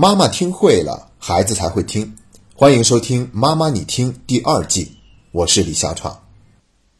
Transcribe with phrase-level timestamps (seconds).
[0.00, 2.16] 妈妈听会了，孩子才会听。
[2.54, 4.92] 欢迎收听《妈妈你听》第二季，
[5.32, 6.22] 我是李小闯。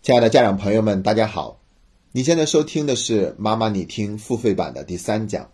[0.03, 1.61] 亲爱的家长朋友们，大家好！
[2.11, 5.49] 你现在收听的是《妈妈你听》付费版的第三讲，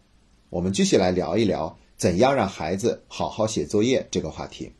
[0.49, 4.73] 我们继续来聊一聊怎样让孩子好好写作业这个话题。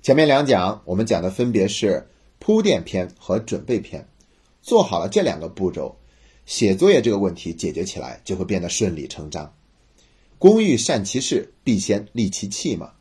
[0.00, 2.08] 前面两讲我们讲的分别是
[2.38, 4.06] 铺垫篇和准备篇，
[4.62, 5.96] 做好了这两个步骤，
[6.46, 9.52] 写作业这个问题解决起来就会变得顺理成章。
[10.38, 12.92] 工欲善其事，必先利其器嘛。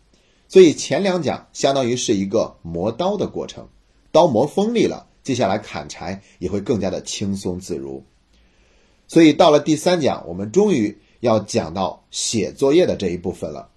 [0.47, 3.67] 所以前两讲相当于是一个磨刀的过程，
[4.11, 8.03] 刀磨锋利了，接下来砍柴也会更加的轻松自如。
[9.07, 13.69] 所以到了第三讲，我们终于要讲到写作业的这一部分了。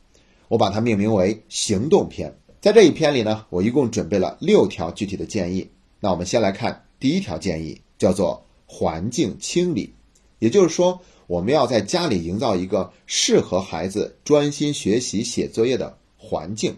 [0.49, 2.35] 我把它命名为行动篇。
[2.61, 5.69] 在这一篇里呢，我一共准备了六条具体的建议。
[6.01, 9.93] 那我们先来看第一条建议，叫做环境清理，
[10.39, 10.99] 也就是说。
[11.31, 16.75] 我们要在家里营造一个适合孩子专心学习写作业的环境。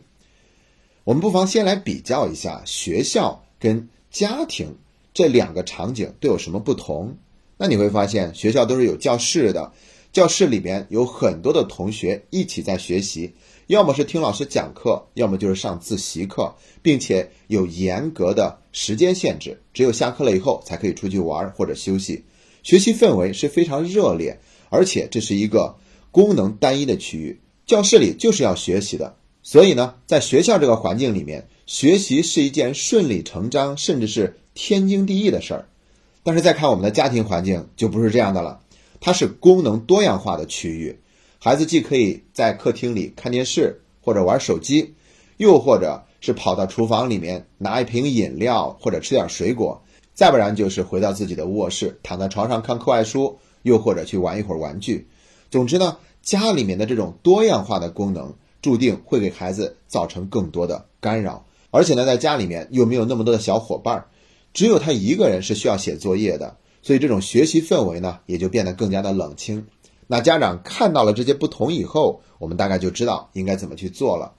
[1.04, 4.76] 我们不妨先来比较一下学校跟家庭
[5.14, 7.16] 这两个场景都有什么不同。
[7.56, 9.72] 那你会发现，学校都是有教室的，
[10.12, 13.32] 教室里边有很多的同学一起在学习，
[13.68, 22.22] 要么是听老师讲课，要么就是上自习课，并且有严格的时间限制，只有下课了以后才可以出去玩或者休息。
[22.62, 24.38] 学习氛围是非常热烈，
[24.70, 25.76] 而且这是一个
[26.10, 27.40] 功能单一的区域。
[27.66, 35.68] 教室里就是要学习的，所以呢，在学校这个环境里面，学习是一件顺理成章，甚至是天经地义的事儿。
[36.22, 38.60] 但是再看我们的家庭环境，就不是这样的了。
[39.00, 40.96] 它是功能多样化的区域，
[41.38, 44.94] 孩子既可以在客厅里看电视或者玩手机，
[45.38, 49.82] 又或者是跑到厨房里面拿一瓶饮料或者吃点水果。
[50.22, 55.08] 再不然就是回到自己的卧室，躺在床上看课外书，又或者去玩一会儿玩具。
[55.50, 61.44] 总之呢，家里面的这种多样化的功能，注定会给孩子造成更多的干扰。
[61.72, 64.06] 而且呢，在家里面又没有那么多的小伙伴，
[64.54, 69.66] 只有他一个人是需要写作业的，所以这种学习氛围呢，也就变得更加的冷清。
[70.06, 74.34] 那家长看到了这些不同以后，我们大概就知道应该怎么去做了。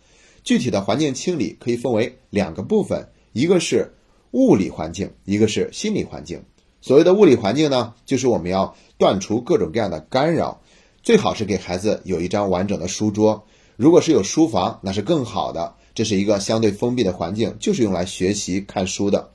[0.46, 3.94] 具体的环境清理可以分为两个部分，一个是。
[4.34, 6.44] 物理环境，一个是心理环境。
[6.82, 10.60] 所谓的物理环境呢，就是我们要断除各种各样的干扰，
[11.04, 13.46] 最好是给孩子有一张完整的书桌。
[13.76, 15.76] 如果是有书房，那是更好的。
[15.94, 19.30] 这是一个相对封闭的环境，就是用来学习看书的。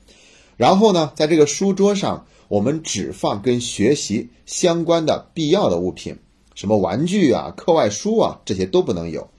[0.57, 6.17] 然后呢，在这个书桌上，我们只放跟学习相关的必要的物品，
[6.55, 9.29] 什么玩具啊、课外书啊，这些都不能有。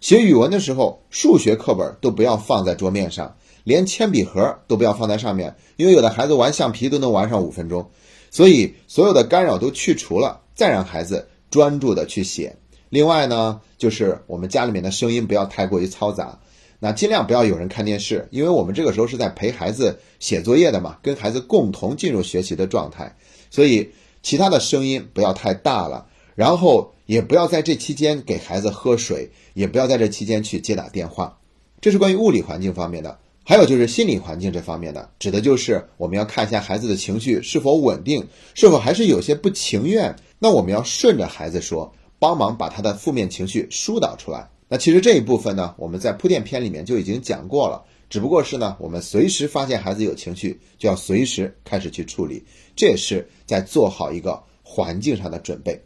[0.00, 3.36] 学语文的时候，数学课本都不要放在桌面上。
[3.64, 7.90] 连铅笔盒都不要放在上面，因为有的孩子玩橡皮都能玩上五分钟，
[8.30, 12.56] 所以所有的干扰都去除了，再让孩子专注的去写。
[12.88, 16.40] 另外呢，就是我们家里面的声音不要太过于嘈杂，
[16.78, 23.16] 那尽量不要有人看电视，因为我们这个时候是在陪孩子写作业的嘛，跟孩子共同进入学习的状态，
[23.50, 23.92] 所以
[24.22, 31.38] 其他的声音不要太大了，然后也不要在这期间给孩子喝水，也不要在这期间去接打电话。
[31.80, 33.18] 这是关于物理环境方面的。
[33.44, 40.14] 还有就是心理环境这方面的，指的就是我们要看一下孩子的情绪是否稳定，是否还是有些不情愿。
[40.38, 44.48] 那我们要顺着孩子说，帮忙把他的负面情绪疏导出来。
[44.68, 52.44] 那其实这一部分呢，我们在铺垫篇里面就已经讲过了，只不过是呢，我们随时发现孩子有情绪，就要随时开始去处理，
[52.76, 55.78] 这也是在做好一个环境上的准备。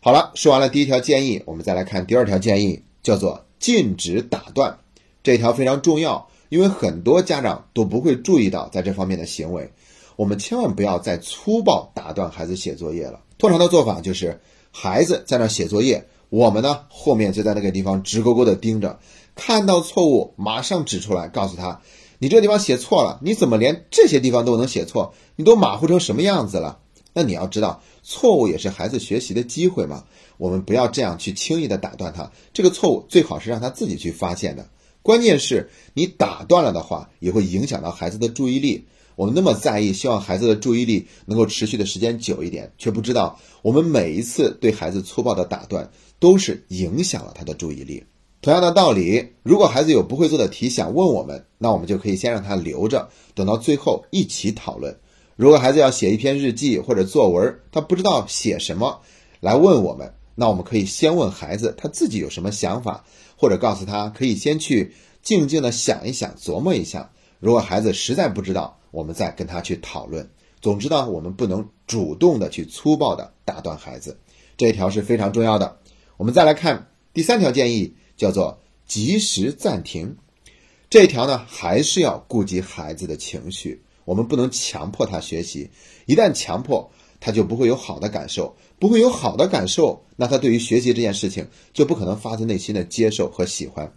[0.00, 4.76] 好了，说完了第一条建议，我们再来看第二条建议，叫做禁止打断，
[5.22, 6.28] 这条非常重要。
[6.54, 9.68] 因为很多家长都不会注意到在这方面的行为，
[10.14, 13.18] 我们千万不要再粗暴打断孩子写作业了。
[13.38, 19.00] 通常的做法就是，孩子在那写作业，我们呢后面就在那个地方直勾勾的盯着，
[19.34, 21.80] 看到错误马上指出来，告诉他
[22.20, 25.12] ：“你这地方写错了，你怎么连这些地方都能写错？
[25.34, 26.78] 你都马虎成什么样子了？”
[27.12, 30.04] 那你要知道，错误也是孩子学习的机会嘛。
[30.36, 34.64] 我们不要这样去轻易的打断他，这个错误最好是让他自己去发现的。
[35.04, 38.86] 关键是你打断了的话，也会影响到孩子的注意力。
[39.16, 48.02] 我们那么在意，希望孩子的注意力能够持续的时间久一点，却不知道我们每一次对孩子粗暴的打断，都是影响了他的注意力。
[48.40, 54.96] 同样的道理，如果孩子有不会做的题想问我们，那我们就可以先让他留着，等到最后一起讨论。
[55.36, 59.02] 如果孩子要写一篇日记或者作文，他不知道写什么，
[59.40, 60.14] 来问我们。
[60.36, 63.04] 那我们可以先问孩子他自己有什么想法，
[63.44, 67.10] 或者告诉他可以先去静静的想一想、琢磨一下。
[67.40, 70.30] 如果孩子实在不知道，我们再跟他去讨论。
[70.62, 74.18] 总之呢，我们不能主动的去粗暴的打断孩子，
[74.56, 75.76] 这一条是非常重要的。
[76.16, 80.16] 我们再来看第三条建议叫做及时暂停。
[80.88, 85.68] 这一条呢，还是要顾及孩子的情绪，我们不能强迫他学习。
[86.06, 86.90] 一旦强迫，
[87.24, 93.90] 他就不会有好的感受，不会有好的感受，那他对于学习这件事情就不可能发自内心的接受和喜欢。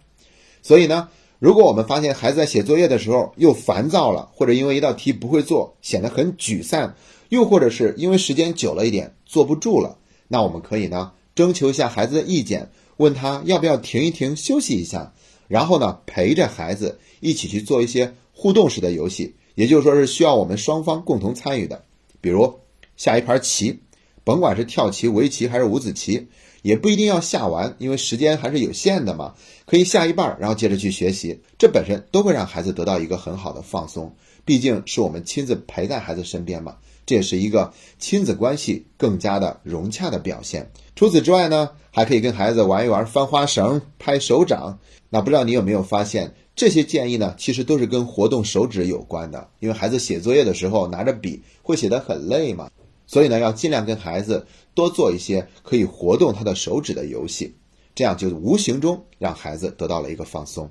[0.62, 6.94] 所以呢，如果我们发现孩子在写作业的时候又烦躁了，或者因为一道题不会做显得很沮丧，
[7.28, 15.12] 又或者是因为时间久了一点坐不住了，那我们可以呢征求一下孩子的意见，问他要不要停一停休息一下，
[15.48, 21.84] 然后呢陪着孩子一起去做一些互动式的游戏，也就是说是需要我们双方共同参与的，
[22.22, 22.58] 比如
[22.98, 23.80] 下一盘棋，
[24.24, 26.28] 甭管是跳棋、围棋还是五子棋。
[26.62, 29.34] 也不一定要下完，因为时间还是有限的嘛。
[29.64, 34.12] 可以下一半，然后接着去学习，这本身都会让孩子得到一个很好的放松。
[34.44, 40.68] 毕竟是我们亲自陪在孩子身边嘛，这也是一个亲子关系更加的融洽的表现。
[40.96, 44.80] 除此之外呢，还可以跟孩子玩一玩翻花绳、拍手掌。
[45.10, 49.48] 那不知道你有没有发现，这些建议呢，其实都是跟活动手指有关的。
[49.60, 52.68] 因为孩子写作业的时候拿着笔会写得很累嘛。
[53.08, 57.56] 所以呢，要尽量跟孩子多做一些可以活动他的手指的游戏，
[57.94, 60.70] 这样就无形中让孩子得到了一个放松。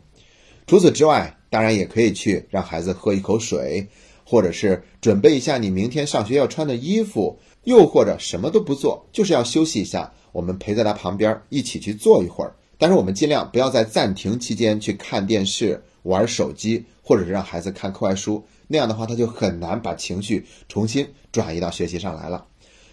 [0.68, 3.88] 除此之外，当然也可以去让孩子喝一口水，
[4.24, 10.14] 或者是准备一下你明天上学要穿的衣服，又或者什么都不做，就是要休息一下。
[10.34, 18.44] 我们陪在他旁边一起去坐一会儿，但是我们尽量不要在暂停期间去看电视、玩手机，或者是让孩子看课外书。
[18.68, 22.46] 那样的话，他就很难把情绪重新转移到学习上来了。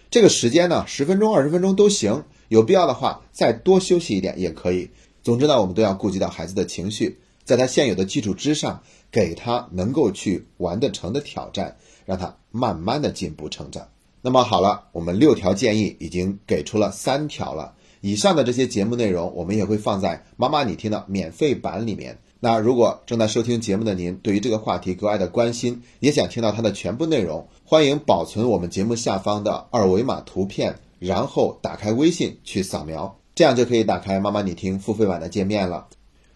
[0.09, 4.89] 这个时间呢，十分钟、二十分钟都行，有必要的话再多休息一点也可以。
[5.23, 8.81] 总之呢，我们都要顾及到孩子的情绪，在他现有的基础之上，
[9.11, 11.75] 给他能够去完得成的挑战，
[12.05, 13.89] 让他慢慢的进步成长。
[14.21, 17.73] 那么好了，我们六条建议已经给出了三条了。
[18.01, 22.19] 以上的这些节目内容，我们也会放在妈妈你听的免费版里面。
[22.45, 35.87] 那如果正在收听节目的您，对于这个话题格外的关心，也想听到它的全部内容，欢迎保存我们节目下方的二维码图片，然后打开微信去扫描，这样就可以打开妈妈你听付费版的界面了。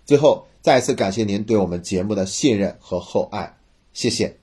[0.03, 3.57] 最后，再次感谢您对我们节目的信任和厚爱，
[3.93, 4.35] 谢谢。